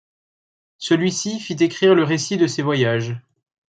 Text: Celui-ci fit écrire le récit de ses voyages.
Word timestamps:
Celui-ci 0.79 1.39
fit 1.39 1.57
écrire 1.59 1.93
le 1.93 2.03
récit 2.03 2.37
de 2.37 2.47
ses 2.47 2.63
voyages. 2.63 3.21